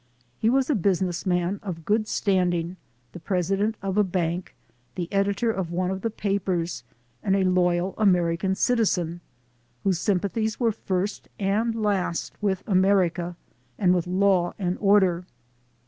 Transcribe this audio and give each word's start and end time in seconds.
He 0.39 0.49
was 0.49 0.67
a 0.67 0.73
business 0.73 1.27
man 1.27 1.59
of 1.61 1.85
good 1.85 2.07
standing, 2.07 2.75
the 3.11 3.19
president 3.19 3.75
of 3.83 3.99
a 3.99 4.03
bank, 4.03 4.55
the 4.95 5.07
editor 5.13 5.51
of 5.51 5.69
one 5.71 5.91
of 5.91 6.01
the 6.01 6.09
papers, 6.09 6.83
and 7.21 7.35
a 7.35 7.43
loyal 7.43 7.93
American 7.99 8.55
citizen, 8.55 9.21
whose 9.83 9.99
sympathies 9.99 10.59
were 10.59 10.71
first 10.71 11.27
and 11.37 11.75
last 11.79 12.33
with 12.41 12.63
America 12.65 13.35
and 13.77 13.93
with 13.93 14.07
law 14.07 14.55
and 14.57 14.75
order. 14.79 15.23